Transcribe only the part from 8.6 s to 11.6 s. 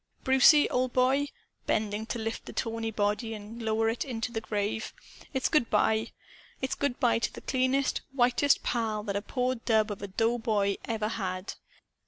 pal that a poor dub of a doughboy ever had.